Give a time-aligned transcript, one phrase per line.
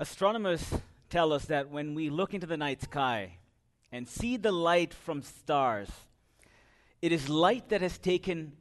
[0.00, 0.64] Astronomers
[1.10, 3.38] tell us that when we look into the night sky
[3.90, 5.88] and see the light from stars,
[7.02, 8.52] it is light that has taken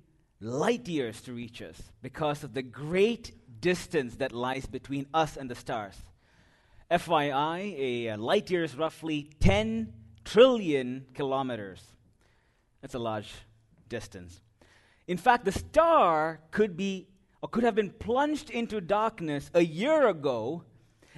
[0.42, 5.48] light years to reach us because of the great distance that lies between us and
[5.48, 5.96] the stars.
[6.90, 9.94] FYI, a light year is roughly 10
[10.26, 11.84] trillion kilometers.
[12.82, 13.32] That's a large
[13.90, 14.42] distance.
[15.08, 17.10] In fact, the star could be
[17.42, 20.64] or could have been plunged into darkness a year ago,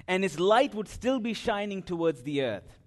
[0.06, 2.78] and its light would still be shining towards the earth.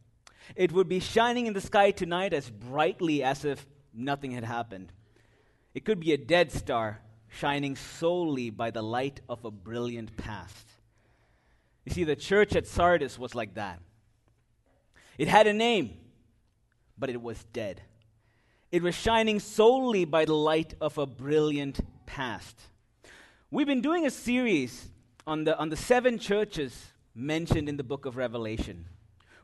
[0.56, 4.92] It would be shining in the sky tonight as brightly as if nothing had happened.
[5.74, 10.68] It could be a dead star shining solely by the light of a brilliant past.
[11.86, 13.80] You see, the church at Sardis was like that.
[15.18, 15.98] It had a name,
[16.98, 17.82] but it was dead.
[18.72, 22.60] It was shining solely by the light of a brilliant past.
[23.52, 24.90] We've been doing a series
[25.28, 28.86] on the, on the seven churches mentioned in the book of Revelation,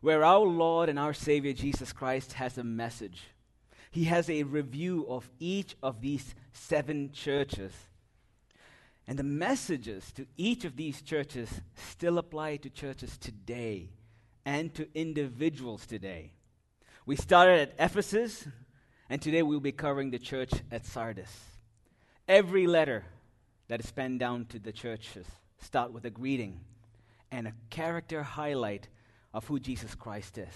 [0.01, 3.27] where our Lord and our Savior Jesus Christ has a message.
[3.91, 7.73] He has a review of each of these seven churches.
[9.07, 13.89] And the messages to each of these churches still apply to churches today
[14.45, 16.31] and to individuals today.
[17.05, 18.47] We started at Ephesus,
[19.09, 21.35] and today we'll be covering the church at Sardis.
[22.27, 23.05] Every letter
[23.67, 25.25] that is penned down to the churches
[25.59, 26.59] start with a greeting
[27.31, 28.87] and a character highlight
[29.33, 30.53] of who Jesus Christ is.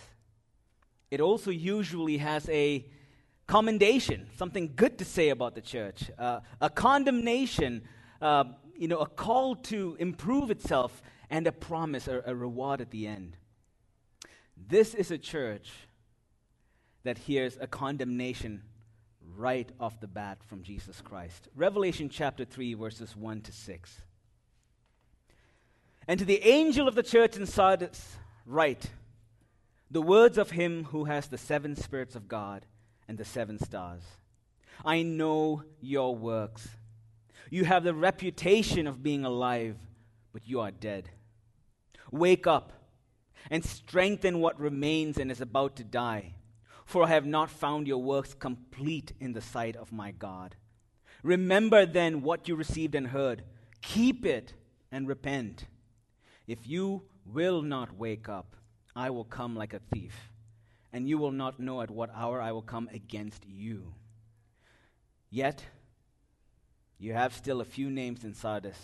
[1.12, 2.86] It also usually has a
[3.48, 7.84] commendation, something good to say about the church, uh, a condemnation,
[8.22, 12.92] uh, you know, a call to improve itself, and a promise, or a reward at
[12.92, 13.38] the end.
[14.56, 15.72] This is a church
[17.04, 18.64] that hears a condemnation
[19.36, 21.48] right off the bat from Jesus Christ.
[21.56, 24.02] Revelation chapter 3, verses 1 to 6.
[26.08, 28.92] And to the angel of the church in Sardis, write
[29.90, 32.66] the words of him who has the seven spirits of God
[33.08, 34.04] and the seven stars.
[34.84, 36.68] I know your works.
[37.50, 39.78] You have the reputation of being alive,
[40.32, 41.10] but you are dead.
[42.12, 42.74] Wake up
[43.50, 46.34] and strengthen what remains and is about to die
[46.86, 50.56] for I have not found your works complete in the sight of my God.
[51.24, 53.44] Remember then what you received and heard,
[53.82, 54.54] keep it
[54.92, 55.66] and repent.
[56.48, 58.56] If you will not wake up,
[58.96, 60.32] I will come like a thief,
[60.92, 63.94] and you will not know at what hour I will come against you.
[65.30, 65.66] Yet,
[67.00, 68.78] you have still a few names in Sardis,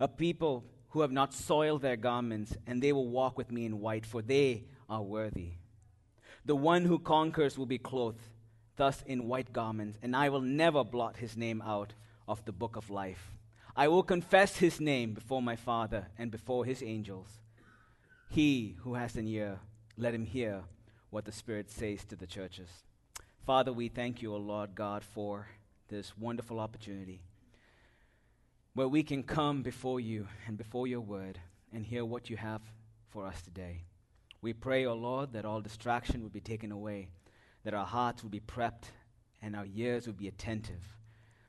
[0.00, 3.80] a people who have not soiled their garments, and they will walk with me in
[3.80, 5.52] white, for they are worthy.
[6.44, 8.28] The one who conquers will be clothed
[8.76, 11.94] thus in white garments, and I will never blot his name out
[12.26, 13.32] of the book of life.
[13.74, 17.38] I will confess his name before my Father and before his angels.
[18.28, 19.60] He who has an ear,
[19.96, 20.64] let him hear
[21.08, 22.68] what the Spirit says to the churches.
[23.46, 25.48] Father, we thank you, O Lord God, for
[25.88, 27.22] this wonderful opportunity
[28.74, 31.38] where we can come before you and before your word
[31.72, 32.60] and hear what you have
[33.08, 33.84] for us today.
[34.42, 37.08] We pray, O Lord, that all distraction would be taken away,
[37.64, 38.90] that our hearts would be prepped,
[39.40, 40.98] and our ears would be attentive.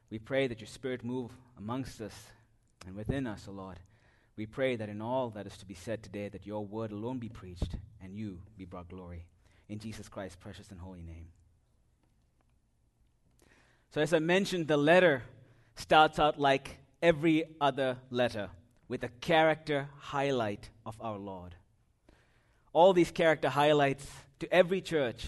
[0.09, 2.13] We pray that your Spirit move amongst us
[2.85, 3.79] and within us, O oh Lord.
[4.35, 7.19] We pray that in all that is to be said today, that your word alone
[7.19, 9.25] be preached and you be brought glory.
[9.69, 11.27] In Jesus Christ's precious and holy name.
[13.91, 15.23] So, as I mentioned, the letter
[15.75, 18.49] starts out like every other letter
[18.87, 21.55] with a character highlight of our Lord
[22.73, 24.05] all these character highlights
[24.39, 25.27] to every church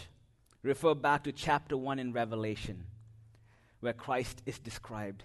[0.63, 2.85] refer back to chapter 1 in Revelation,
[3.79, 5.23] where Christ is described.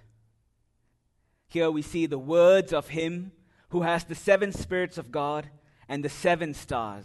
[1.50, 3.32] Here we see the words of Him
[3.68, 5.50] who has the seven spirits of God
[5.88, 7.04] and the seven stars.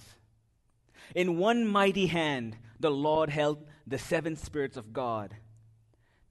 [1.13, 5.35] In one mighty hand, the Lord held the seven spirits of God.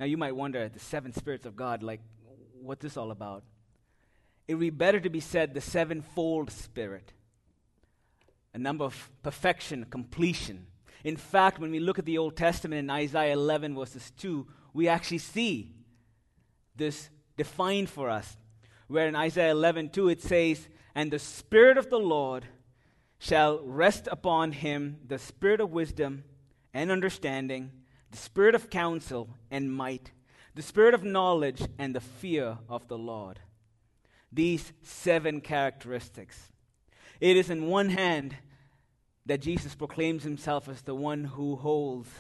[0.00, 2.00] Now you might wonder, at the seven spirits of God, like,
[2.62, 3.42] what's this all about?
[4.47, 7.12] It would be better to be said the sevenfold spirit
[8.54, 10.66] a number of perfection, completion.
[11.03, 14.86] In fact, when we look at the Old Testament in Isaiah 11, verses 2, we
[14.86, 15.72] actually see
[16.77, 18.36] this defined for us.
[18.89, 22.47] Where in Isaiah 11, 2, it says, And the Spirit of the Lord
[23.19, 26.25] shall rest upon him the Spirit of wisdom
[26.72, 27.71] and understanding,
[28.10, 30.13] the Spirit of counsel and might,
[30.54, 33.41] the Spirit of knowledge and the fear of the Lord.
[34.30, 36.51] These seven characteristics
[37.21, 38.37] it is in one hand
[39.27, 42.10] that Jesus proclaims himself as the one who holds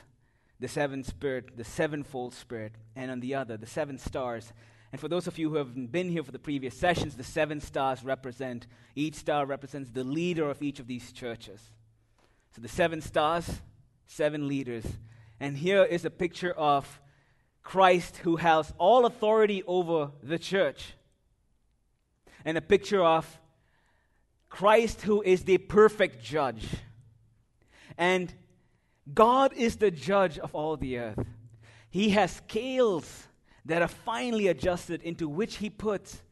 [0.60, 4.52] the seven spirit, the sevenfold spirit, and on the other, the seven stars,
[4.94, 7.60] And for those of you who have been here for the previous sessions, the seven
[7.60, 11.60] stars represent, each star represents the leader of each of these churches.
[12.54, 13.60] So the seven stars,
[14.06, 14.84] seven leaders.
[15.40, 17.00] And here is a picture of
[17.64, 20.94] Christ who has all authority over the church.
[22.44, 23.40] And a picture of
[24.48, 26.68] Christ who is the perfect judge.
[27.98, 28.32] And
[29.12, 31.26] God is the judge of all the earth.
[31.90, 33.26] He has scales
[33.64, 36.22] that are finely adjusted into which he puts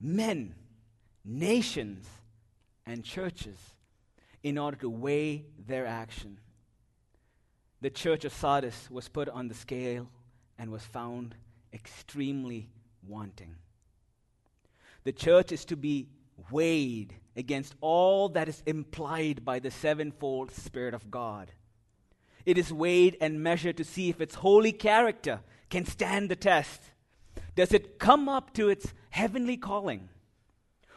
[0.00, 0.54] men,
[1.24, 2.08] nations,
[2.86, 3.58] and churches
[4.42, 6.38] in order to weigh their action.
[7.80, 10.08] The church of Sardis was put on the scale
[10.58, 11.34] and was found
[11.72, 12.68] extremely
[13.06, 13.56] wanting.
[15.04, 16.08] The church is to be
[16.50, 21.50] weighed against all that is implied by the sevenfold Spirit of God.
[22.44, 25.40] It is weighed and measured to see if its holy character
[25.72, 26.82] can stand the test?
[27.56, 30.10] Does it come up to its heavenly calling?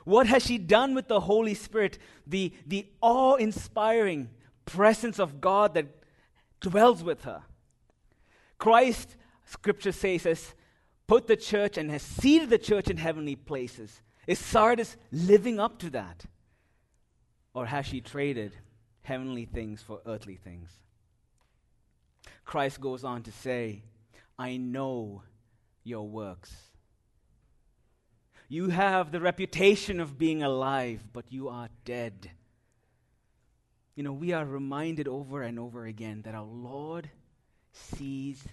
[0.04, 4.30] What has she done with the Holy Spirit, the, the awe inspiring
[4.66, 5.88] presence of God that
[6.60, 7.44] dwells with her?
[8.58, 10.54] Christ, scripture says, has
[11.08, 14.02] put the church and has seated the church in heavenly places.
[14.28, 16.26] Is Sardis living up to that?
[17.54, 18.52] Or has she traded
[19.04, 20.70] heavenly things for earthly things?
[22.44, 23.84] Christ goes on to say,
[24.38, 25.24] I know
[25.84, 26.54] your works.
[28.48, 32.32] You have the reputation of being alive, but you are dead.
[33.96, 37.10] You know, we are reminded over and over again that our Lord
[37.72, 38.44] sees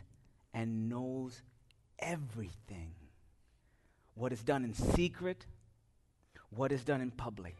[0.54, 1.42] and knows
[1.98, 2.94] everything.
[4.14, 5.46] What is done in secret,
[6.50, 7.56] what is done in public.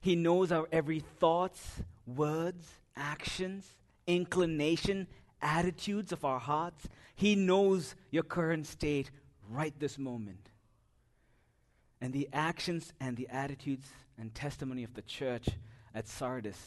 [0.00, 3.74] He knows our every thoughts, words, actions,
[4.06, 5.06] inclination,
[5.44, 6.88] attitudes of our hearts.
[7.14, 9.10] He knows your current state
[9.48, 10.48] right this moment.
[12.00, 13.86] And the actions and the attitudes
[14.18, 15.48] and testimony of the church
[15.94, 16.58] at Sardis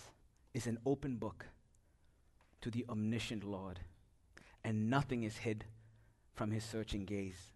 [0.54, 1.46] is an open book
[2.62, 3.80] to the omniscient Lord,
[4.64, 5.66] and nothing is hid
[6.34, 7.52] from his searching gaze.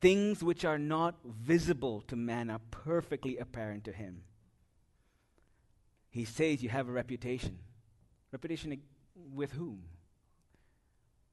[0.00, 4.22] Things which are not visible to man are perfectly apparent to him.
[6.10, 7.58] He says you have a reputation.
[8.32, 8.80] Reputation
[9.32, 9.82] with whom?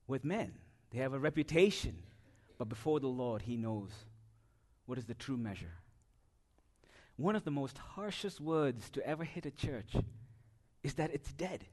[0.07, 0.54] With men.
[0.92, 1.98] They have a reputation,
[2.57, 3.92] but before the Lord, He knows
[4.86, 5.74] what is the true measure.
[7.18, 9.95] One of the most harshest words to ever hit a church
[10.83, 11.65] is that it's dead.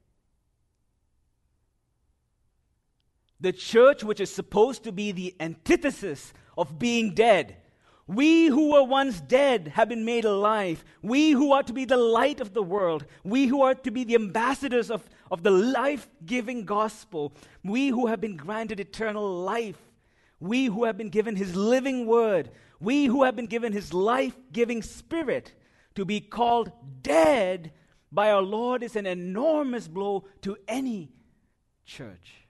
[3.40, 7.56] The church, which is supposed to be the antithesis of being dead,
[8.06, 10.84] we who were once dead have been made alive.
[11.02, 13.06] We who are to be the light of the world.
[13.22, 17.32] We who are to be the ambassadors of, of the life giving gospel.
[17.64, 19.76] We who have been granted eternal life.
[20.38, 22.52] We who have been given his living word.
[22.78, 25.52] We who have been given his life giving spirit
[25.96, 26.70] to be called
[27.02, 27.72] dead
[28.12, 31.10] by our Lord is an enormous blow to any
[31.84, 32.46] church.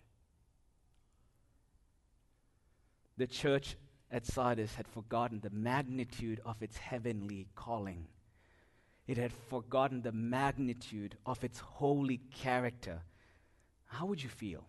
[3.17, 3.77] The church
[4.11, 8.09] at Sardis had forgotten the magnitude of its heavenly calling.
[9.07, 13.03] It had forgotten the magnitude of its holy character.
[13.87, 14.65] How would you feel,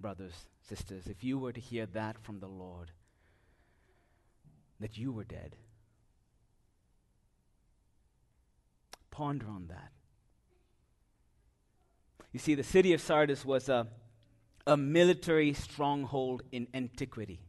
[0.00, 0.34] brothers,
[0.68, 2.90] sisters, if you were to hear that from the Lord?
[4.80, 5.56] That you were dead.
[9.10, 9.92] Ponder on that.
[12.32, 13.88] You see, the city of Sardis was a,
[14.66, 17.40] a military stronghold in antiquity.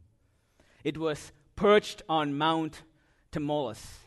[0.84, 2.82] It was perched on Mount
[3.32, 4.00] Tmolus.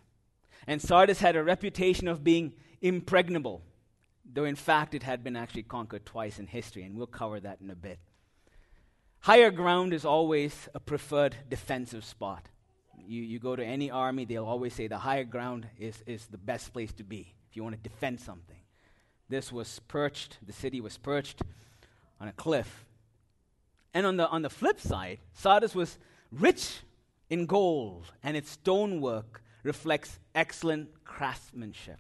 [0.68, 3.62] And Sardis had a reputation of being impregnable,
[4.32, 7.60] though in fact it had been actually conquered twice in history, and we'll cover that
[7.62, 8.00] in a bit.
[9.20, 12.50] Higher ground is always a preferred defensive spot.
[13.06, 16.38] You, you go to any army, they'll always say the higher ground is, is the
[16.38, 18.58] best place to be if you want to defend something.
[19.30, 21.42] This was perched, the city was perched
[22.20, 22.86] on a cliff.
[23.94, 25.98] And on the, on the flip side, Sardis was
[26.32, 26.80] rich
[27.30, 32.00] in gold, and its stonework reflects excellent craftsmanship.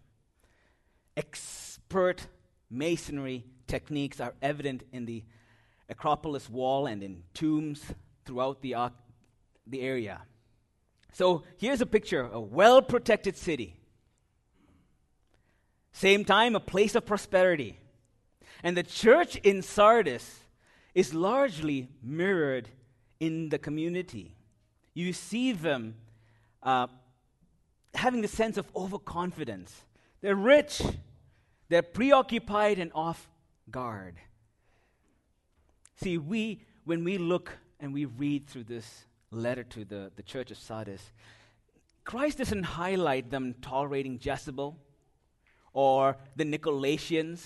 [1.15, 2.27] Expert
[2.69, 5.23] masonry techniques are evident in the
[5.89, 7.83] Acropolis wall and in tombs
[8.25, 8.89] throughout the, uh,
[9.67, 10.21] the area.
[11.13, 13.75] So here's a picture a well protected city.
[15.91, 17.77] Same time, a place of prosperity.
[18.63, 20.39] And the church in Sardis
[20.95, 22.69] is largely mirrored
[23.19, 24.35] in the community.
[24.93, 25.95] You see them
[26.63, 26.87] uh,
[28.03, 29.81] having the sense of overconfidence.
[30.19, 30.81] They're rich,
[31.69, 33.29] they're preoccupied and off
[33.71, 34.15] guard.
[35.95, 40.51] See, we, when we look and we read through this letter to the, the church
[40.51, 41.13] of Sardis,
[42.03, 44.77] Christ doesn't highlight them tolerating Jezebel
[45.71, 47.45] or the Nicolaitans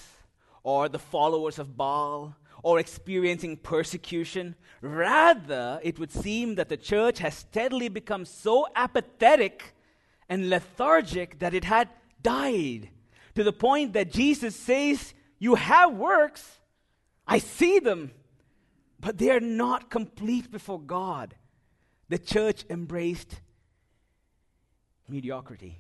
[0.64, 4.56] or the followers of Baal or experiencing persecution.
[4.82, 9.76] Rather, it would seem that the church has steadily become so apathetic
[10.30, 11.90] and lethargic that it had
[12.22, 12.90] died
[13.36, 16.60] to the point that Jesus says, You have works,
[17.28, 18.12] I see them,
[19.00, 21.36] but they are not complete before God.
[22.10, 23.42] The church embraced
[25.08, 25.80] mediocrity.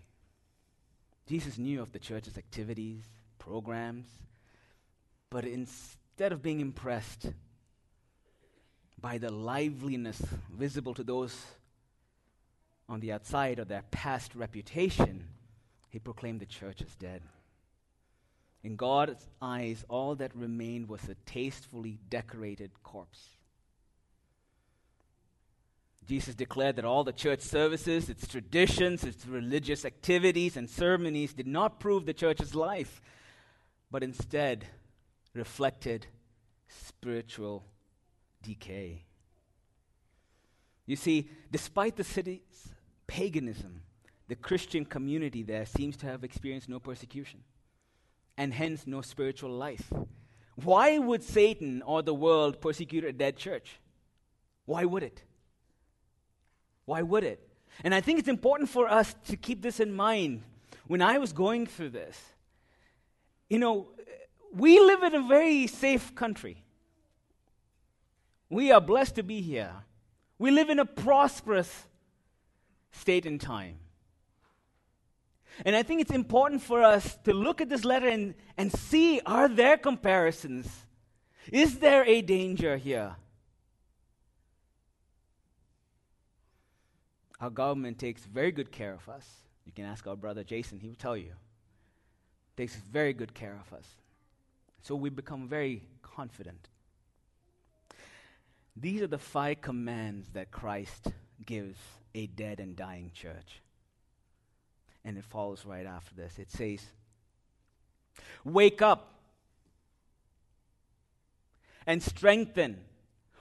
[1.27, 3.03] Jesus knew of the church's activities,
[3.39, 4.07] programs,
[5.29, 7.31] but instead of being impressed
[8.99, 11.35] by the liveliness visible to those
[12.89, 15.27] on the outside of their past reputation,
[15.89, 17.21] he proclaimed the church as dead.
[18.63, 23.29] In God's eyes, all that remained was a tastefully decorated corpse.
[26.07, 31.47] Jesus declared that all the church services, its traditions, its religious activities, and ceremonies did
[31.47, 33.01] not prove the church's life,
[33.91, 34.65] but instead
[35.33, 36.07] reflected
[36.67, 37.65] spiritual
[38.41, 39.03] decay.
[40.85, 42.69] You see, despite the city's
[43.07, 43.81] paganism,
[44.27, 47.43] the Christian community there seems to have experienced no persecution
[48.37, 49.91] and hence no spiritual life.
[50.55, 53.79] Why would Satan or the world persecute a dead church?
[54.65, 55.23] Why would it?
[56.85, 57.47] Why would it?
[57.83, 60.43] And I think it's important for us to keep this in mind
[60.87, 62.19] when I was going through this.
[63.49, 63.89] You know,
[64.53, 66.63] we live in a very safe country.
[68.49, 69.71] We are blessed to be here.
[70.39, 71.86] We live in a prosperous
[72.91, 73.79] state and time.
[75.65, 79.21] And I think it's important for us to look at this letter and, and see
[79.25, 80.67] are there comparisons?
[81.51, 83.15] Is there a danger here?
[87.39, 89.25] Our government takes very good care of us.
[89.65, 91.33] You can ask our brother Jason, he will tell you.
[92.55, 93.85] Takes very good care of us.
[94.81, 96.69] So we become very confident.
[98.75, 101.07] These are the five commands that Christ
[101.45, 101.77] gives
[102.17, 103.61] a dead and dying church.
[105.05, 106.37] And it follows right after this.
[106.37, 106.85] It says,
[108.43, 109.13] Wake up
[111.85, 112.81] and strengthen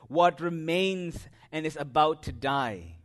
[0.08, 2.96] what remains and is about to die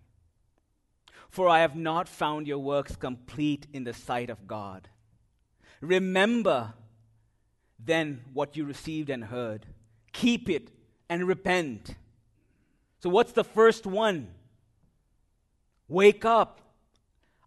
[1.32, 4.90] for I have not found your works complete in the sight of God.
[5.80, 6.74] Remember
[7.84, 9.66] then what you received and heard,
[10.12, 10.70] keep it
[11.10, 11.96] and repent.
[13.00, 14.28] So, what's the first one?
[15.92, 16.62] Wake up.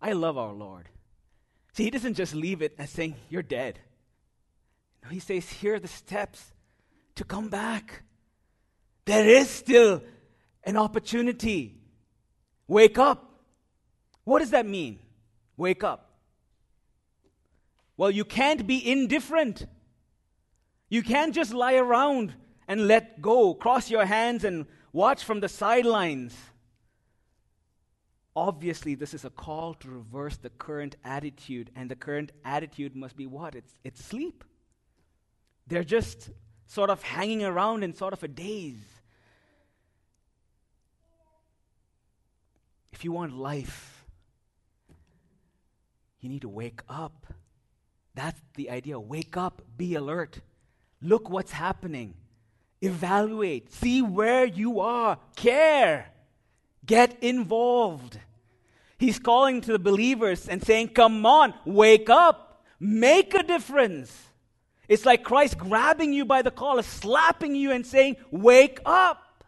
[0.03, 0.91] I love our Lord.
[1.73, 3.79] See, He doesn't just leave it as saying, You're dead.
[5.03, 6.53] No, He says, Here are the steps
[7.15, 8.03] to come back.
[9.07, 10.03] There is still
[10.63, 11.81] an opportunity.
[12.69, 13.33] Wake up.
[14.25, 14.99] What does that mean?
[15.57, 16.11] Wake up.
[17.97, 19.67] Well, you can't be indifferent.
[20.91, 22.35] You can't just lie around
[22.69, 26.37] and let go, cross your hands and watch from the sidelines.
[28.37, 33.17] Obviously, this is a call to reverse the current attitude, and the current attitude must
[33.17, 33.55] be what?
[33.55, 34.43] It's, it's sleep.
[35.69, 36.31] They're just
[36.67, 38.75] sort of hanging around in sort of a daze.
[42.93, 44.05] If you want life,
[46.21, 47.27] you need to wake up.
[48.15, 48.99] That's the idea.
[48.99, 50.41] Wake up, be alert.
[51.03, 52.15] Look what's happening.
[52.81, 56.14] Evaluate, see where you are, care,
[56.87, 58.19] get involved.
[58.99, 64.17] He's calling to the believers and saying, Come on, wake up, make a difference.
[64.89, 69.45] It's like Christ grabbing you by the collar, slapping you, and saying, Wake up.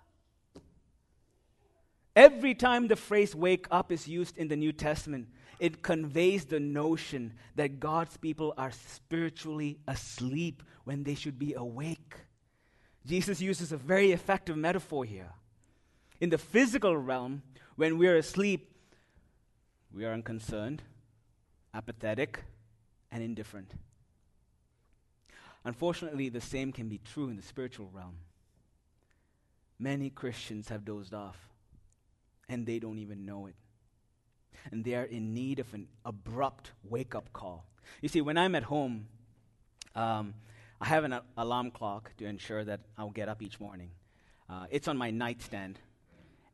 [2.14, 5.28] Every time the phrase wake up is used in the New Testament,
[5.58, 12.14] it conveys the notion that God's people are spiritually asleep when they should be awake.
[13.06, 15.32] Jesus uses a very effective metaphor here.
[16.20, 17.42] In the physical realm,
[17.76, 18.70] when we're asleep,
[19.92, 20.82] we are unconcerned,
[21.74, 22.44] apathetic,
[23.10, 23.72] and indifferent.
[25.64, 28.16] Unfortunately, the same can be true in the spiritual realm.
[29.78, 31.36] Many Christians have dozed off,
[32.48, 33.56] and they don't even know it
[34.70, 37.64] and they are in need of an abrupt wake up call.
[38.00, 39.06] You see, when I'm at home,
[39.94, 40.34] um,
[40.80, 43.90] I have an alarm clock to ensure that I'll get up each morning.
[44.48, 45.78] Uh, it's on my nightstand.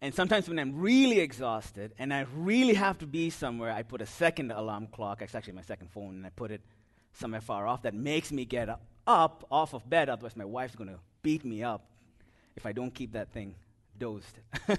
[0.03, 4.03] And sometimes when I'm really exhausted and I really have to be somewhere, I put
[4.03, 5.23] a second alarm clock.
[5.23, 6.61] It's actually my second phone, and I put it
[7.15, 8.69] somewhere far off that makes me get
[9.07, 10.11] up, off of bed.
[10.11, 11.87] Otherwise, my wife's going to beat me up
[12.57, 13.55] if I don't keep that thing
[13.99, 14.39] dozed.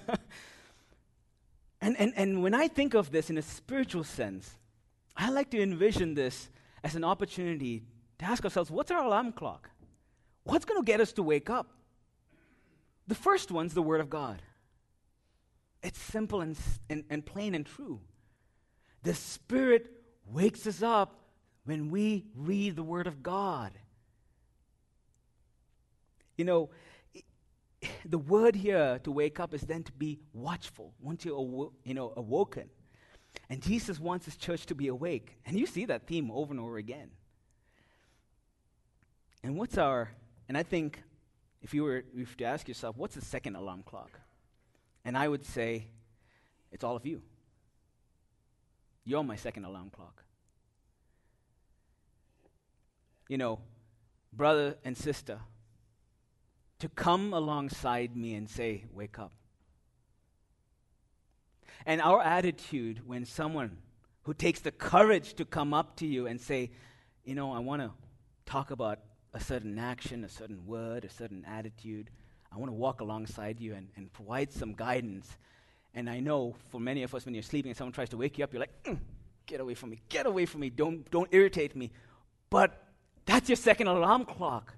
[1.83, 4.49] And, and, and when I think of this in a spiritual sense,
[5.17, 6.49] I like to envision this
[6.81, 7.83] as an opportunity
[8.19, 9.69] to ask ourselves what's our alarm clock?
[10.45, 11.67] What's going to get us to wake up?
[13.07, 14.41] The first one's the Word of God.
[15.83, 16.57] It's simple and,
[16.89, 17.99] and, and plain and true.
[19.03, 19.91] The Spirit
[20.25, 21.19] wakes us up
[21.65, 23.73] when we read the Word of God.
[26.37, 26.69] You know,
[28.05, 31.93] the word here to wake up is then to be watchful, once you're awo- you
[31.93, 32.69] know, awoken.
[33.49, 35.37] And Jesus wants his church to be awake.
[35.45, 37.11] And you see that theme over and over again.
[39.43, 40.11] And what's our,
[40.47, 41.03] and I think
[41.61, 44.19] if you were if to ask yourself, what's the second alarm clock?
[45.05, 45.87] And I would say,
[46.71, 47.21] it's all of you.
[49.05, 50.23] You're my second alarm clock.
[53.27, 53.59] You know,
[54.31, 55.39] brother and sister,
[56.79, 59.31] to come alongside me and say, Wake up.
[61.85, 63.77] And our attitude when someone
[64.23, 66.71] who takes the courage to come up to you and say,
[67.23, 67.91] You know, I want to
[68.45, 68.99] talk about
[69.33, 72.09] a certain action, a certain word, a certain attitude.
[72.53, 75.27] I want to walk alongside you and, and provide some guidance.
[75.95, 78.37] And I know for many of us, when you're sleeping and someone tries to wake
[78.37, 78.99] you up, you're like, mm,
[79.47, 81.91] get away from me, get away from me, don't, don't irritate me.
[82.49, 82.79] But
[83.25, 84.75] that's your second alarm clock.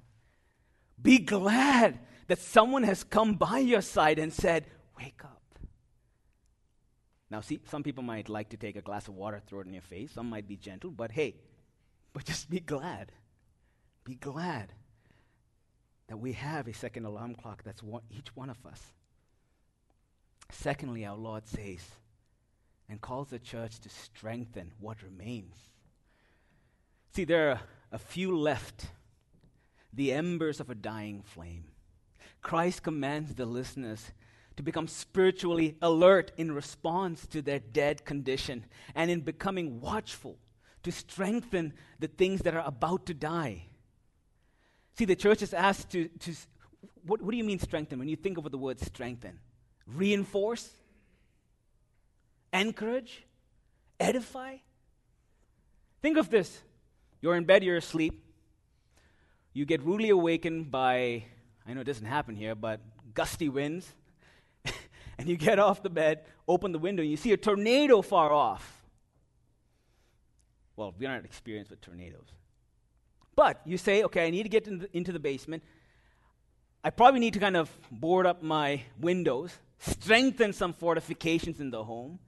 [1.01, 4.65] Be glad that someone has come by your side and said,
[4.97, 5.41] Wake up.
[7.29, 9.73] Now, see, some people might like to take a glass of water, throw it in
[9.73, 10.13] your face.
[10.13, 11.35] Some might be gentle, but hey,
[12.13, 13.11] but just be glad.
[14.05, 14.71] Be glad
[16.07, 18.81] that we have a second alarm clock that's one, each one of us.
[20.51, 21.83] Secondly, our Lord says
[22.87, 25.55] and calls the church to strengthen what remains.
[27.13, 28.87] See, there are a few left
[29.91, 31.65] the embers of a dying flame.
[32.41, 34.11] Christ commands the listeners
[34.57, 40.37] to become spiritually alert in response to their dead condition and in becoming watchful
[40.83, 43.67] to strengthen the things that are about to die.
[44.97, 46.33] See, the church is asked to, to
[47.05, 49.39] what, what do you mean strengthen when you think of the word strengthen?
[49.85, 50.69] Reinforce?
[52.53, 53.23] Encourage?
[53.99, 54.57] Edify?
[56.01, 56.61] Think of this.
[57.21, 58.25] You're in bed, you're asleep
[59.55, 61.23] you get rudely awakened by,
[61.65, 62.81] I know it doesn't happen here, but
[63.13, 63.89] gusty winds.
[65.17, 68.33] and you get off the bed, open the window, and you see a tornado far
[68.33, 68.83] off.
[70.75, 72.27] Well, we're not experienced with tornadoes.
[73.35, 75.63] But you say, okay, I need to get into the, into the basement.
[76.83, 81.83] I probably need to kind of board up my windows, strengthen some fortifications in the
[81.83, 82.19] home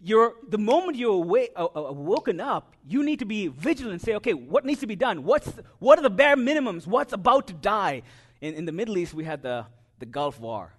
[0.00, 4.14] you're, the moment you're awake, uh, uh, woken up, you need to be vigilant say,
[4.16, 5.24] okay, what needs to be done?
[5.24, 6.86] What's the, what are the bare minimums?
[6.86, 8.02] What's about to die?
[8.40, 9.66] In, in the Middle East, we had the,
[9.98, 10.72] the Gulf War.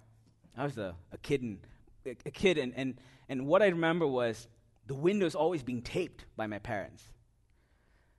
[0.56, 1.58] I was a, a kid, and,
[2.06, 2.94] a, a kid and, and,
[3.28, 4.46] and what I remember was
[4.86, 7.02] the windows always being taped by my parents.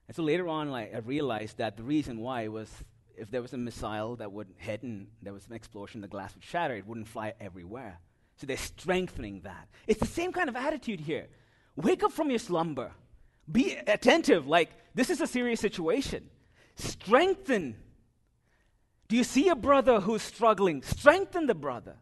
[0.09, 2.67] And so later on, like, I realized that the reason why was
[3.15, 6.33] if there was a missile that would hit and there was an explosion, the glass
[6.33, 7.99] would shatter, it wouldn't fly everywhere.
[8.37, 9.69] So they're strengthening that.
[9.85, 11.27] It's the same kind of attitude here.
[11.75, 12.91] Wake up from your slumber.
[13.51, 16.27] Be attentive, like this is a serious situation.
[16.75, 17.75] Strengthen.
[19.09, 20.81] Do you see a brother who's struggling?
[20.81, 21.97] Strengthen the brother.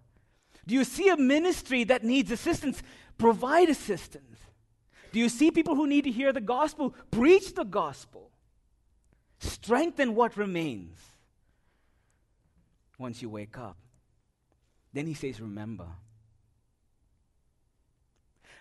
[0.66, 2.82] Do you see a ministry that needs assistance?
[3.18, 4.37] Provide assistance.
[5.18, 6.94] Do you see people who need to hear the gospel?
[7.10, 8.30] Preach the gospel.
[9.40, 10.96] Strengthen what remains
[13.00, 13.78] once you wake up.
[14.94, 15.88] Then he says, Remember.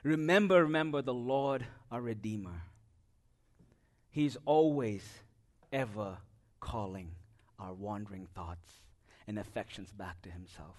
[0.03, 2.62] Remember, remember the Lord our Redeemer.
[4.09, 5.03] He's always,
[5.71, 6.16] ever
[6.59, 7.11] calling
[7.59, 8.81] our wandering thoughts
[9.27, 10.77] and affections back to Himself.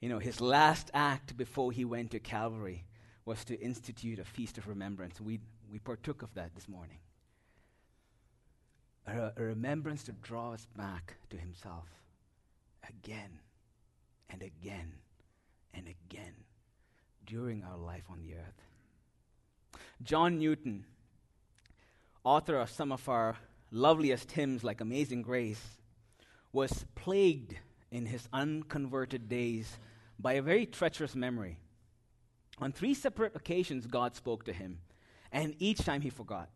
[0.00, 2.84] You know, His last act before He went to Calvary
[3.26, 5.20] was to institute a feast of remembrance.
[5.20, 6.98] We, we partook of that this morning.
[9.06, 11.86] A, a remembrance to draw us back to Himself
[12.88, 13.40] again
[14.30, 14.92] and again
[15.72, 16.34] and again
[17.26, 18.62] during our life on the earth.
[20.02, 20.84] John Newton,
[22.24, 23.36] author of some of our
[23.70, 25.62] loveliest hymns like Amazing Grace,
[26.52, 27.56] was plagued
[27.90, 29.78] in his unconverted days
[30.18, 31.58] by a very treacherous memory.
[32.60, 34.78] On three separate occasions, God spoke to him,
[35.32, 36.50] and each time he forgot.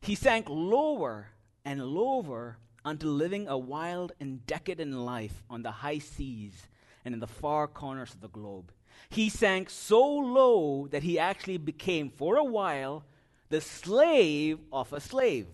[0.00, 1.28] He sank lower
[1.64, 6.66] and lower until living a wild and decadent life on the high seas
[7.04, 8.72] and in the far corners of the globe.
[9.08, 13.04] He sank so low that he actually became, for a while,
[13.48, 15.46] the slave of a slave.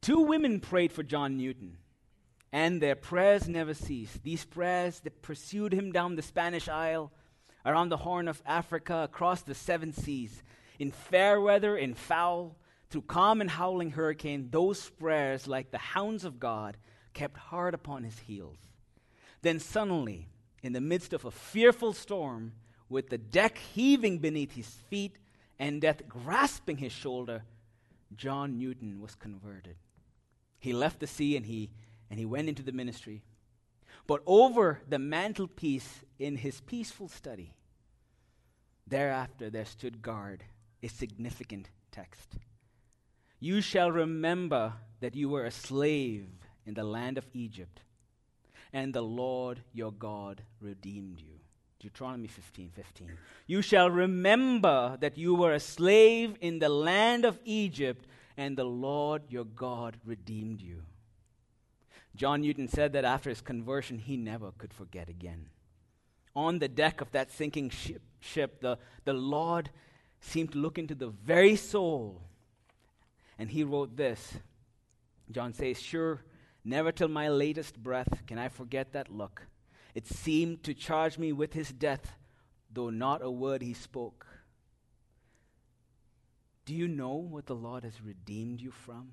[0.00, 1.78] Two women prayed for John Newton.
[2.52, 4.22] And their prayers never ceased.
[4.22, 7.10] These prayers that pursued him down the Spanish Isle,
[7.64, 10.42] around the Horn of Africa, across the seven seas,
[10.78, 12.56] in fair weather, in foul,
[12.90, 16.76] through calm and howling hurricane, those prayers, like the hounds of God,
[17.14, 18.58] kept hard upon his heels.
[19.42, 20.28] Then suddenly,
[20.62, 22.52] in the midst of a fearful storm,
[22.88, 25.16] with the deck heaving beneath his feet
[25.58, 27.42] and death grasping his shoulder,
[28.16, 29.76] John Newton was converted.
[30.58, 31.70] He left the sea and he,
[32.10, 33.22] and he went into the ministry.
[34.06, 37.54] But over the mantelpiece in his peaceful study,
[38.86, 40.44] thereafter there stood guard
[40.82, 42.36] a significant text.
[43.38, 46.28] You shall remember that you were a slave
[46.66, 47.82] in the land of Egypt,
[48.72, 51.40] and the Lord your God redeemed you.
[51.80, 53.10] Deuteronomy 15 15.
[53.48, 58.64] You shall remember that you were a slave in the land of Egypt, and the
[58.64, 60.82] Lord your God redeemed you.
[62.14, 65.46] John Newton said that after his conversion, he never could forget again.
[66.34, 69.70] On the deck of that sinking ship, ship the, the Lord
[70.20, 72.22] seemed to look into the very soul,
[73.38, 74.34] and he wrote this.
[75.30, 76.22] John says, Sure,
[76.64, 79.46] never till my latest breath can I forget that look
[79.94, 82.16] it seemed to charge me with his death,
[82.72, 84.26] though not a word he spoke.
[86.64, 89.12] Do you know what the Lord has redeemed you from?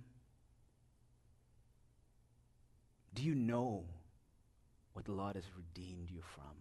[3.20, 3.84] Do you know
[4.94, 6.56] what the Lord has redeemed you from?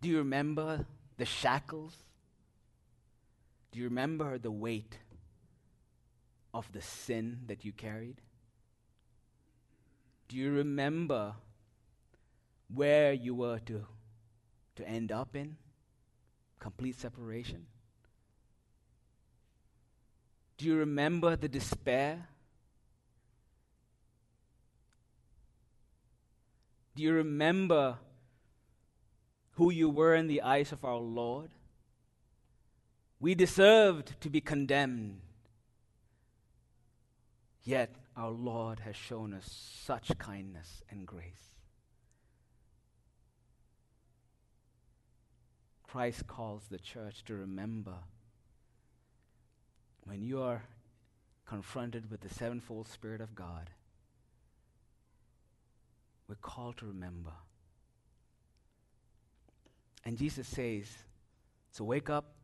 [0.00, 1.92] Do you remember the shackles?
[3.72, 4.98] Do you remember the weight
[6.52, 8.20] of the sin that you carried?
[10.28, 11.34] Do you remember
[12.72, 13.86] where you were to,
[14.76, 15.56] to end up in?
[16.60, 17.66] Complete separation?
[20.58, 22.28] Do you remember the despair?
[26.94, 27.98] Do you remember
[29.52, 31.50] who you were in the eyes of our Lord?
[33.20, 35.20] We deserved to be condemned.
[37.62, 39.46] Yet our Lord has shown us
[39.84, 41.56] such kindness and grace.
[45.82, 47.94] Christ calls the church to remember
[50.04, 50.64] when you are
[51.46, 53.70] confronted with the sevenfold Spirit of God,
[56.28, 57.32] we're called to remember.
[60.04, 60.86] And Jesus says,
[61.70, 62.34] so wake up,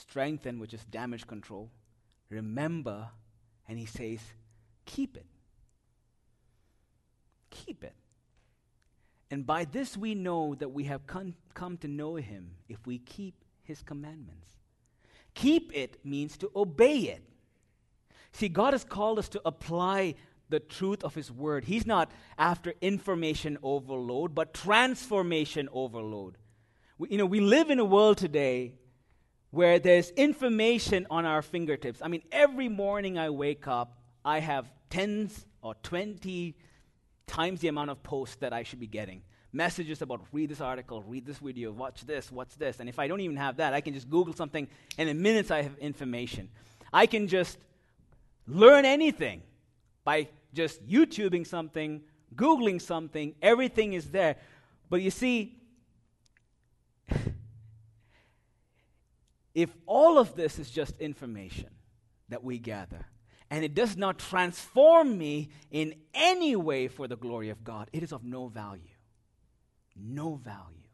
[0.00, 1.70] strengthen, which is damage control,
[2.30, 3.08] remember,
[3.68, 4.20] and he says,
[4.86, 5.26] keep it.
[7.50, 7.94] Keep it.
[9.30, 12.98] And by this we know that we have come, come to know him if we
[12.98, 14.48] keep his commandments.
[15.34, 17.22] Keep it means to obey it.
[18.32, 20.14] See, God has called us to apply
[20.48, 21.64] the truth of his word.
[21.64, 26.36] He's not after information overload, but transformation overload.
[26.98, 28.74] We, you know, we live in a world today
[29.50, 32.00] where there's information on our fingertips.
[32.02, 36.54] I mean, every morning I wake up, I have tens or 20
[37.26, 39.22] times the amount of posts that I should be getting.
[39.52, 42.80] Messages about read this article, read this video, watch this, what's this.
[42.80, 45.50] And if I don't even have that, I can just Google something, and in minutes
[45.50, 46.50] I have information.
[46.92, 47.56] I can just
[48.46, 49.42] learn anything
[50.04, 52.02] by just YouTubing something,
[52.34, 54.36] Googling something, everything is there.
[54.90, 55.60] But you see,
[59.54, 61.70] if all of this is just information
[62.28, 63.06] that we gather,
[63.50, 68.02] and it does not transform me in any way for the glory of God, it
[68.02, 68.82] is of no value.
[69.96, 70.87] No value.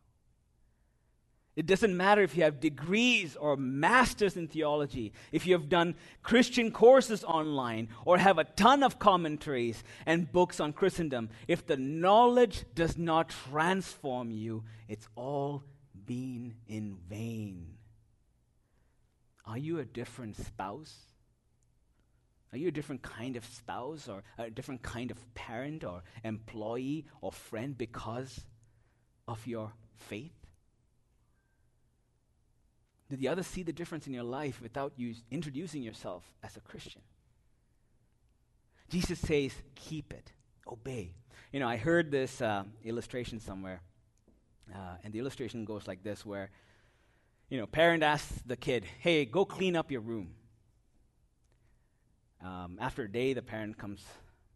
[1.57, 5.95] It doesn't matter if you have degrees or masters in theology, if you have done
[6.23, 11.31] Christian courses online, or have a ton of commentaries and books on Christendom.
[11.47, 15.63] If the knowledge does not transform you, it's all
[16.07, 17.77] been in vain.
[19.47, 20.97] Are you a different spouse?
[22.53, 27.07] Are you a different kind of spouse or a different kind of parent or employee
[27.21, 28.41] or friend because
[29.29, 30.44] of your faith?
[33.11, 36.61] Did the others see the difference in your life without you introducing yourself as a
[36.61, 37.03] Christian?
[38.89, 40.33] Jesus says, keep it,
[40.67, 41.15] obey.
[41.53, 43.81] You know, I heard this uh, illustration somewhere,
[44.75, 46.51] uh, and the illustration goes like this where,
[47.49, 50.35] you know, parent asks the kid, hey, go clean up your room.
[52.43, 54.05] Um, after a day, the parent comes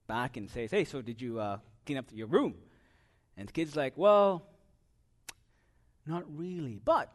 [0.07, 2.55] back and says, Hey, so did you uh, clean up your room?
[3.37, 4.43] And the kid's like, Well,
[6.07, 6.81] not really.
[6.85, 7.11] But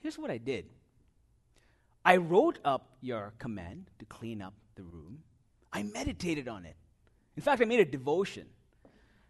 [0.00, 0.66] here's what I did
[2.04, 5.18] I wrote up your command to clean up the room,
[5.72, 6.76] I meditated on it.
[7.36, 8.46] In fact, I made a devotion.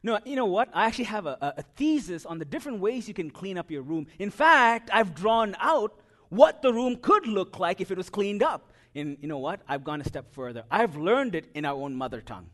[0.02, 0.68] No, you know what?
[0.72, 3.82] I actually have a, a, thesis on the different ways you can clean up your
[3.82, 4.06] room.
[4.18, 8.42] In fact, I've drawn out what the room could look like if it was cleaned
[8.42, 8.72] up.
[8.94, 9.60] And you know what?
[9.66, 10.64] I've gone a step further.
[10.70, 12.48] I've learned it in our own mother tongue.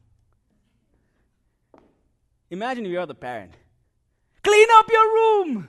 [2.51, 3.53] Imagine if you're the parent.
[4.43, 5.69] Clean up your room!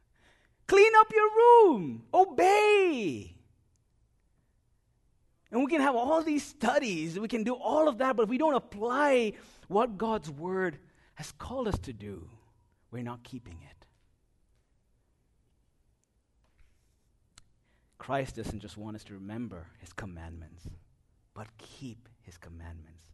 [0.66, 2.02] Clean up your room!
[2.12, 3.31] Obey!
[5.52, 8.28] And we can have all these studies, we can do all of that, but if
[8.30, 9.34] we don't apply
[9.68, 10.78] what God's word
[11.14, 12.26] has called us to do,
[12.90, 13.86] we're not keeping it.
[17.98, 20.64] Christ doesn't just want us to remember his commandments,
[21.34, 23.04] but keep his commandments.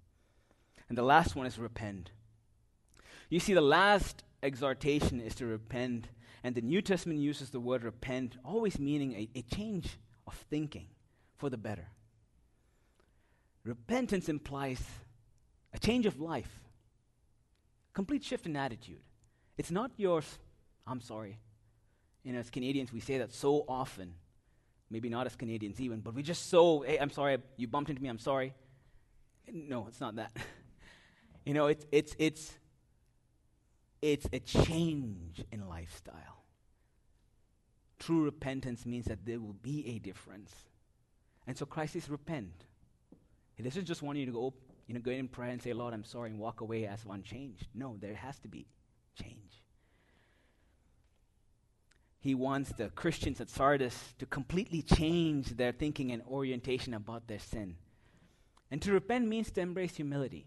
[0.88, 2.12] And the last one is repent.
[3.29, 6.07] You see, the last exhortation is to repent,
[6.44, 10.87] and the New Testament uses the word repent, always meaning a, a change of thinking
[11.37, 11.88] for the better.
[13.68, 14.83] Repentance implies
[15.74, 16.48] a change of life,
[17.92, 19.02] complete shift in attitude.
[19.59, 20.38] It's not yours,
[20.87, 21.38] I'm sorry.
[22.24, 24.14] You know, as Canadians, we say that so often.
[24.88, 28.02] Maybe not as Canadians even, but we just so, hey, I'm sorry, you bumped into
[28.02, 28.54] me, I'm sorry.
[29.52, 30.35] No, it's not that.
[31.44, 32.59] you know, it's, it's, it's,
[34.00, 36.44] it's a change in lifestyle.
[37.98, 40.54] True repentance means that there will be a difference.
[41.46, 42.64] And so Christ says, repent.
[43.58, 44.54] He doesn't just want you to go,
[44.86, 47.66] you know, go in prayer and say, Lord, I'm sorry, and walk away as unchanged.
[47.74, 48.66] No, there has to be
[49.20, 49.64] change.
[52.20, 57.40] He wants the Christians at Sardis to completely change their thinking and orientation about their
[57.40, 57.74] sin.
[58.70, 60.46] And to repent means to embrace humility.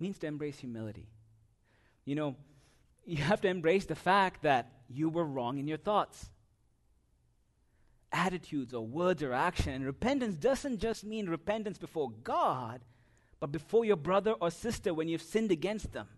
[0.00, 1.06] Means to embrace humility.
[2.06, 2.36] You know,
[3.04, 6.30] you have to embrace the fact that you were wrong in your thoughts
[8.12, 9.72] attitudes or words or action.
[9.72, 12.80] And repentance doesn't just mean repentance before God,
[13.40, 16.08] but before your brother or sister when you've sinned against them.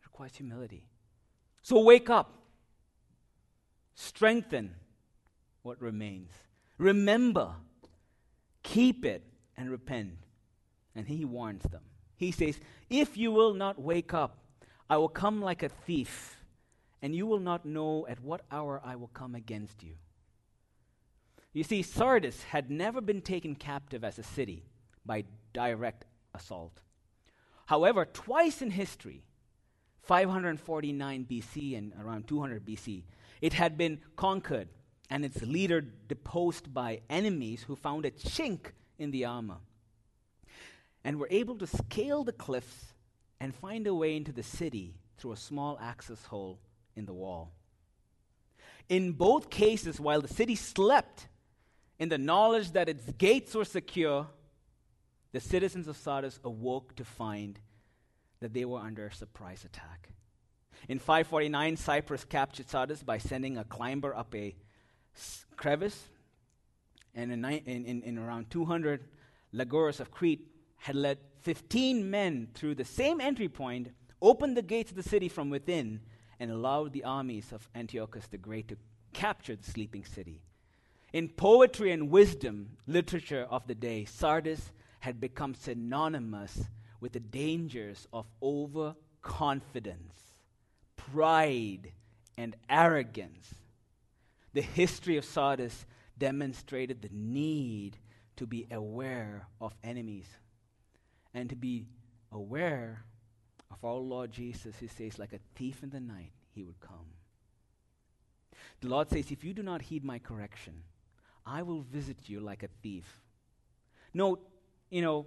[0.00, 0.84] It requires humility.
[1.62, 2.32] So wake up,
[3.94, 4.74] strengthen
[5.62, 6.30] what remains,
[6.78, 7.52] remember,
[8.62, 9.24] keep it,
[9.56, 10.14] and repent.
[10.94, 11.82] And he warns them.
[12.16, 14.38] He says, If you will not wake up,
[14.88, 16.36] I will come like a thief,
[17.00, 19.94] and you will not know at what hour I will come against you.
[21.52, 24.64] You see, Sardis had never been taken captive as a city
[25.04, 26.80] by direct assault.
[27.66, 29.24] However, twice in history,
[30.02, 33.02] 549 BC and around 200 BC,
[33.40, 34.68] it had been conquered
[35.08, 39.58] and its leader deposed by enemies who found a chink in the armor
[41.04, 42.92] and were able to scale the cliffs
[43.40, 46.60] and find a way into the city through a small access hole
[46.94, 47.52] in the wall.
[48.88, 51.28] In both cases, while the city slept,
[52.00, 54.26] in the knowledge that its gates were secure,
[55.32, 57.60] the citizens of Sardis awoke to find
[58.40, 60.08] that they were under a surprise attack.
[60.88, 64.56] In 549, Cyrus captured Sardis by sending a climber up a
[65.56, 66.08] crevice.
[67.14, 69.04] And in, in, in around 200,
[69.52, 73.88] Lygoras of Crete had led 15 men through the same entry point,
[74.22, 76.00] opened the gates of the city from within,
[76.38, 78.76] and allowed the armies of Antiochus the Great to
[79.12, 80.40] capture the sleeping city.
[81.12, 86.68] In poetry and wisdom literature of the day, Sardis had become synonymous
[87.00, 90.14] with the dangers of overconfidence,
[90.96, 91.92] pride,
[92.36, 93.54] and arrogance.
[94.52, 95.84] The history of Sardis
[96.16, 97.96] demonstrated the need
[98.36, 100.28] to be aware of enemies
[101.34, 101.86] and to be
[102.30, 103.04] aware
[103.70, 107.14] of our Lord Jesus, who says, like a thief in the night, he would come.
[108.80, 110.82] The Lord says, If you do not heed my correction,
[111.50, 113.20] I will visit you like a thief.
[114.14, 114.40] Note,
[114.88, 115.26] you know,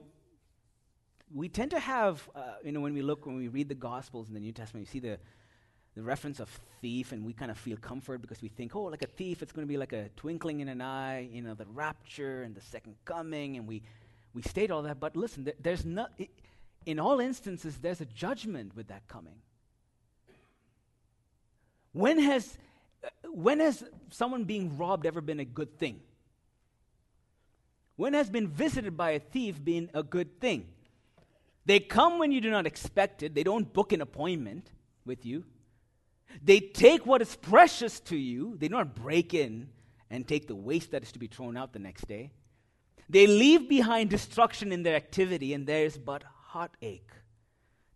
[1.34, 4.30] we tend to have, uh, you know, when we look, when we read the Gospels
[4.30, 5.18] in the New Testament, you see the,
[5.96, 6.50] the reference of
[6.82, 9.52] thief, and we kind of feel comfort because we think, oh, like a thief, it's
[9.52, 12.62] going to be like a twinkling in an eye, you know, the rapture and the
[12.62, 13.82] second coming, and we,
[14.34, 15.00] we state all that.
[15.02, 16.12] But listen, there, there's not,
[16.86, 19.36] in all instances, there's a judgment with that coming.
[21.92, 22.58] When has
[23.26, 26.00] when has someone being robbed ever been a good thing?
[27.96, 30.68] When has been visited by a thief been a good thing?
[31.66, 33.36] They come when you do not expect it.
[33.36, 34.72] They don't book an appointment
[35.06, 35.46] with you.
[36.44, 38.58] They take what is precious to you.
[38.58, 39.70] They do not break in
[40.10, 42.32] and take the waste that is to be thrown out the next day.
[43.10, 47.12] They leave behind destruction in their activity, and there is but heartache.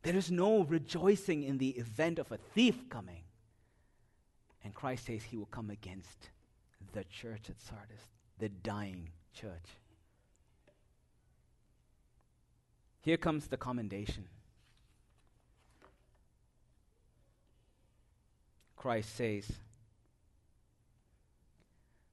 [0.03, 3.23] There is no rejoicing in the event of a thief coming.
[4.63, 6.29] And Christ says he will come against
[6.93, 8.01] the church at Sardis,
[8.38, 9.65] the dying church.
[13.08, 14.26] Here comes the commendation.
[18.76, 19.50] Christ says,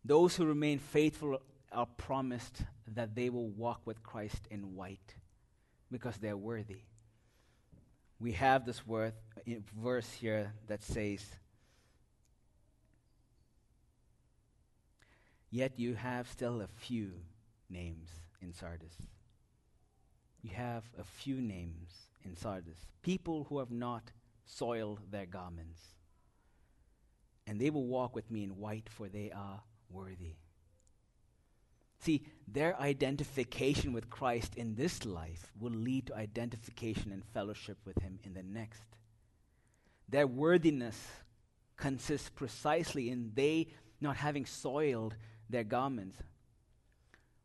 [0.05, 5.17] Those who remain faithful are promised that they will walk with Christ in white
[5.91, 6.83] because they're worthy.
[8.21, 8.81] We have this
[9.77, 11.27] verse here that says,
[15.51, 17.15] Yet you have still a few
[17.69, 18.95] names in Sardis.
[20.45, 21.91] You have a few names
[22.23, 22.87] in Sardis.
[23.01, 24.13] People who have not
[24.45, 25.81] soiled their garments.
[27.47, 30.35] And they will walk with me in white, for they are worthy.
[31.99, 38.03] See, their identification with Christ in this life will lead to identification and fellowship with
[38.03, 38.99] Him in the next.
[40.11, 41.09] Their worthiness
[41.79, 45.17] consists precisely in they not having soiled
[45.49, 46.19] their garments,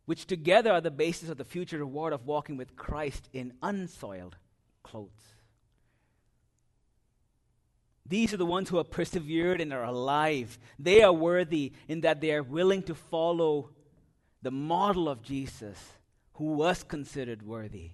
[0.10, 4.38] which together are the basis of the future reward of walking with Christ in unsoiled
[4.82, 5.36] clothes.
[8.08, 10.58] These are the ones who have persevered and are alive.
[10.80, 13.70] They are worthy in that they are willing to follow
[14.42, 15.78] the model of Jesus,
[16.34, 17.92] who was considered worthy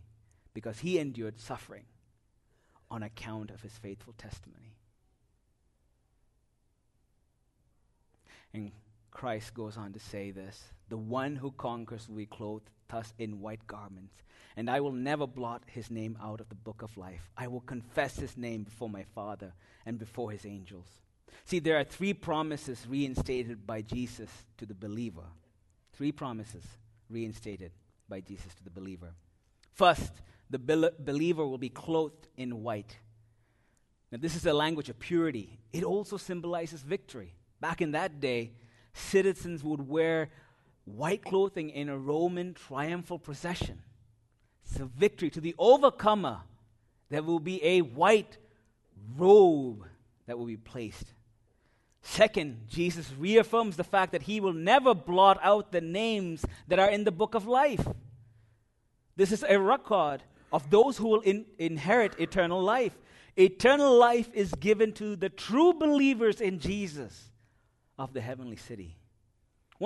[0.53, 1.83] because he endured suffering
[2.89, 4.77] on account of his faithful testimony.
[8.53, 8.71] And
[9.11, 13.41] Christ goes on to say this The one who conquers will be clothed thus in
[13.41, 14.15] white garments,
[14.55, 17.29] and I will never blot his name out of the book of life.
[17.37, 19.53] I will confess his name before my Father
[19.85, 20.87] and before his angels.
[21.45, 25.25] See, there are three promises reinstated by Jesus to the believer.
[25.93, 26.63] Three promises
[27.09, 27.71] reinstated
[28.07, 29.13] by Jesus to the believer.
[29.73, 30.13] First,
[30.49, 32.97] the be- believer will be clothed in white.
[34.11, 35.59] Now, this is a language of purity.
[35.73, 37.33] It also symbolizes victory.
[37.59, 38.51] Back in that day,
[38.93, 40.29] citizens would wear
[40.85, 43.79] white clothing in a Roman triumphal procession.
[44.65, 45.29] It's a victory.
[45.31, 46.41] To the overcomer,
[47.09, 48.37] there will be a white
[49.17, 49.85] robe
[50.25, 51.05] that will be placed.
[52.01, 56.89] Second, Jesus reaffirms the fact that he will never blot out the names that are
[56.89, 57.85] in the book of life.
[59.15, 60.21] This is a record
[60.53, 62.95] of those who will in- inherit eternal life.
[63.35, 67.31] Eternal life is given to the true believers in Jesus
[67.97, 68.97] of the heavenly city.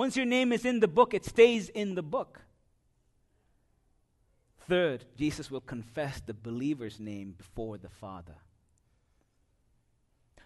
[0.00, 2.40] Once your name is in the book, it stays in the book.
[4.66, 8.36] Third, Jesus will confess the believer's name before the Father.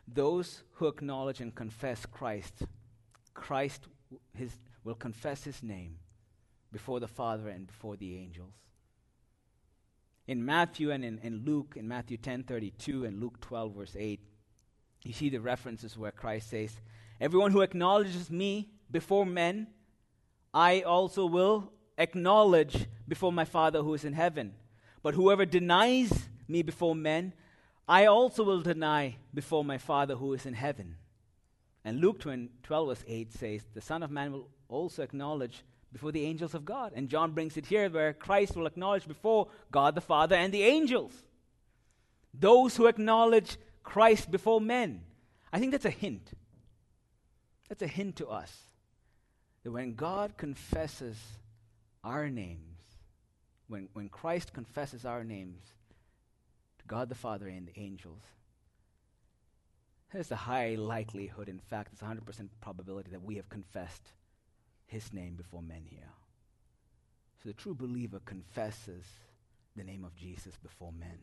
[0.09, 2.64] Those who acknowledge and confess Christ,
[3.33, 3.87] Christ
[4.37, 4.51] his,
[4.83, 5.99] will confess his name
[6.73, 8.55] before the Father and before the angels.
[10.27, 14.19] In Matthew and in, in Luke, in Matthew 10 32 and Luke 12, verse 8,
[15.05, 16.81] you see the references where Christ says,
[17.21, 19.67] Everyone who acknowledges me before men,
[20.55, 24.55] I also will acknowledge before my Father who is in heaven.
[25.03, 27.33] But whoever denies me before men,
[27.89, 30.95] I also will deny before my Father who is in heaven.
[31.85, 36.25] And Luke 12, verse 8 says, The Son of Man will also acknowledge before the
[36.25, 36.93] angels of God.
[36.95, 40.63] And John brings it here where Christ will acknowledge before God the Father and the
[40.63, 41.13] angels.
[42.33, 45.03] Those who acknowledge Christ before men.
[45.53, 46.31] I think that's a hint.
[47.69, 48.69] That's a hint to us
[49.64, 51.16] that when God confesses
[52.05, 52.61] our names,
[53.66, 55.62] when, when Christ confesses our names,
[56.85, 58.22] to God the Father and the angels.
[60.12, 64.12] There's a high likelihood, in fact, it's a 100% probability that we have confessed
[64.87, 66.12] his name before men here.
[67.42, 69.05] So the true believer confesses
[69.77, 71.18] the name of Jesus before men.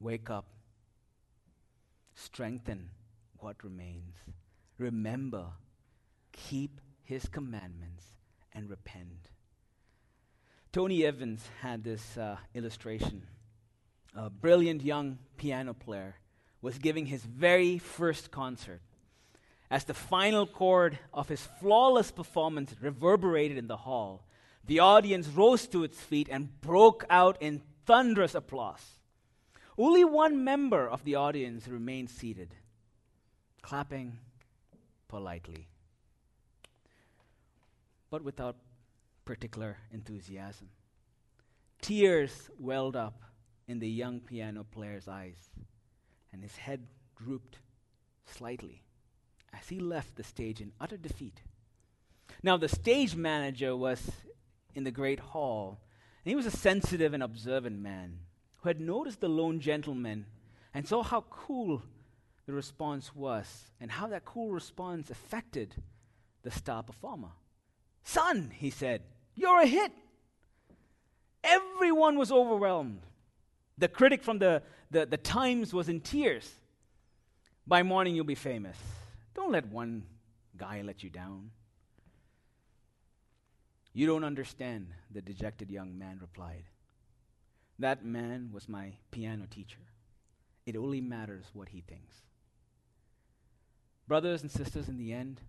[0.00, 0.46] Wake up.
[2.16, 2.90] Strengthen
[3.38, 4.16] what remains.
[4.78, 5.52] Remember,
[6.32, 8.04] keep his commandments,
[8.52, 9.30] and repent.
[10.72, 13.22] Tony Evans had this uh, illustration.
[14.14, 16.16] A brilliant young piano player
[16.60, 18.80] was giving his very first concert.
[19.70, 24.26] As the final chord of his flawless performance reverberated in the hall,
[24.66, 28.98] the audience rose to its feet and broke out in thunderous applause.
[29.78, 32.54] Only one member of the audience remained seated,
[33.60, 34.18] clapping
[35.06, 35.68] politely,
[38.10, 38.56] but without
[39.26, 40.70] particular enthusiasm.
[41.82, 43.20] Tears welled up
[43.68, 45.50] in the young piano player's eyes,
[46.32, 47.58] and his head drooped
[48.24, 48.82] slightly
[49.52, 51.42] as he left the stage in utter defeat.
[52.42, 54.10] Now, the stage manager was
[54.74, 55.80] in the great hall,
[56.24, 58.20] and he was a sensitive and observant man
[58.66, 60.26] who had noticed the lone gentleman
[60.74, 61.80] and saw how cool
[62.46, 65.72] the response was and how that cool response affected
[66.42, 67.28] the star performer.
[68.02, 69.02] Son, he said,
[69.36, 69.92] you're a hit.
[71.44, 73.02] Everyone was overwhelmed.
[73.78, 76.52] The critic from the, the, the Times was in tears.
[77.68, 78.76] By morning, you'll be famous.
[79.32, 80.02] Don't let one
[80.56, 81.52] guy let you down.
[83.92, 86.64] You don't understand, the dejected young man replied.
[87.78, 89.80] That man was my piano teacher.
[90.64, 92.16] It only matters what he thinks.
[94.08, 95.40] Brothers and sisters, in the end,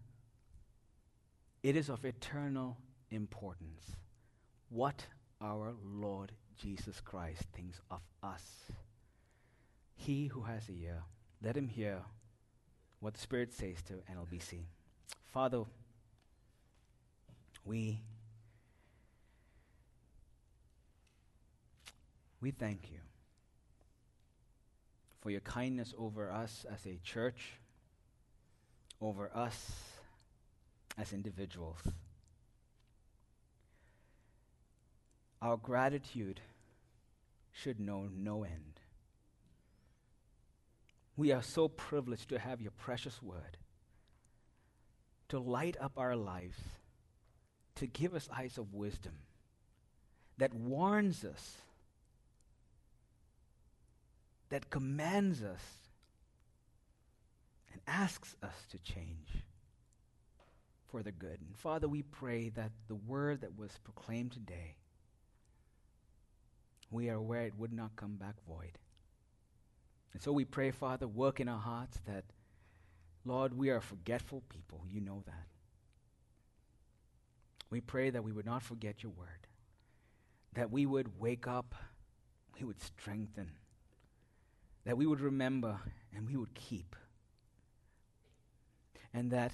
[1.64, 2.78] it is of eternal
[3.12, 3.96] importance
[4.70, 5.06] what
[5.42, 8.44] our Lord Jesus Christ thinks of us.
[9.96, 11.04] He who has a ear,
[11.42, 12.02] let him hear
[13.00, 14.64] what the Spirit says to NLBC.
[15.26, 15.64] Father,
[17.64, 18.02] we
[22.42, 23.00] we thank you
[25.22, 27.54] for your kindness over us as a church,
[29.02, 29.74] over us
[30.98, 31.80] as individuals.
[35.42, 36.42] Our gratitude
[37.52, 38.80] should know no end.
[41.16, 43.58] We are so privileged to have your precious word
[45.30, 46.58] to light up our lives,
[47.76, 49.14] to give us eyes of wisdom
[50.38, 51.58] that warns us,
[54.50, 55.62] that commands us,
[57.72, 59.44] and asks us to change
[60.90, 61.40] for the good.
[61.46, 64.78] And Father, we pray that the word that was proclaimed today,
[66.90, 68.78] we are aware it would not come back void.
[70.14, 72.24] And so we pray, Father, work in our hearts that,
[73.26, 74.82] Lord, we are forgetful people.
[74.90, 75.48] You know that.
[77.70, 79.48] We pray that we would not forget your word,
[80.54, 81.76] that we would wake up,
[82.58, 83.52] we would strengthen,
[84.88, 85.78] that we would remember,
[86.16, 86.96] and we would keep.
[89.14, 89.52] And that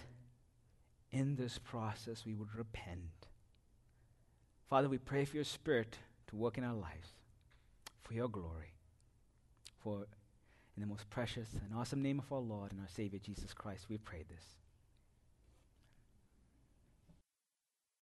[1.12, 3.00] in this process we would repent.
[4.70, 7.14] Father, we pray for your spirit to work in our lives
[8.04, 8.76] for your glory.
[9.80, 10.06] For
[10.78, 13.88] in the most precious and awesome name of our Lord and our Savior Jesus Christ,
[13.90, 14.63] we pray this.